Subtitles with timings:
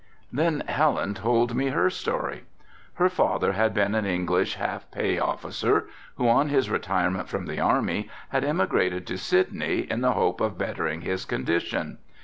[0.31, 2.45] Then Helen told me her story.
[2.95, 7.59] Her father had been an English half pay officer, who on his retirement from the
[7.59, 11.99] army had emigrated to Sydney in the hope of bettering his condition.